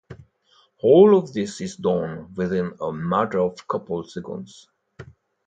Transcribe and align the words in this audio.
All 0.79 1.15
of 1.15 1.31
this 1.31 1.61
is 1.61 1.75
done 1.75 2.33
within 2.33 2.71
a 2.81 2.91
matter 2.91 3.37
of 3.37 3.59
a 3.59 3.65
couple 3.71 4.03
seconds. 4.03 4.67